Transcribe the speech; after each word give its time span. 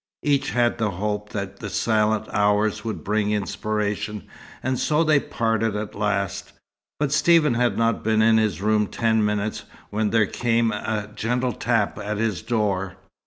Each 0.23 0.49
had 0.49 0.79
the 0.79 0.89
hope 0.89 1.29
that 1.29 1.59
the 1.59 1.69
silent 1.69 2.25
hours 2.33 2.83
would 2.83 3.03
bring 3.03 3.29
inspiration, 3.29 4.23
and 4.63 4.79
so 4.79 5.03
they 5.03 5.19
parted 5.19 5.75
at 5.75 5.93
last. 5.93 6.53
But 6.99 7.11
Stephen 7.11 7.53
had 7.53 7.77
not 7.77 8.03
been 8.03 8.23
in 8.23 8.37
his 8.39 8.63
room 8.63 8.87
ten 8.87 9.23
minutes 9.23 9.63
when 9.91 10.09
there 10.09 10.25
came 10.25 10.71
a 10.71 11.07
gentle 11.13 11.51
tap 11.53 11.99
at 11.99 12.17
his 12.17 12.41
door. 12.41 12.95